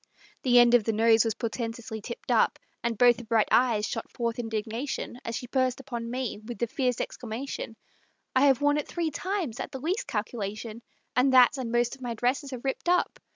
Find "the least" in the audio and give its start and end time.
9.71-10.07